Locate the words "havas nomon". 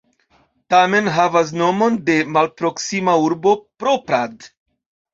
1.17-2.01